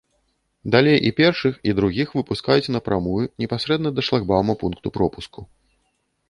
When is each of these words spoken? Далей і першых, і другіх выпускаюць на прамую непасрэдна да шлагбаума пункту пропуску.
Далей 0.75 0.97
і 1.09 1.11
першых, 1.19 1.59
і 1.71 1.75
другіх 1.79 2.15
выпускаюць 2.19 2.71
на 2.77 2.81
прамую 2.87 3.23
непасрэдна 3.45 3.93
да 3.99 4.07
шлагбаума 4.09 4.57
пункту 4.65 4.87
пропуску. 4.99 5.39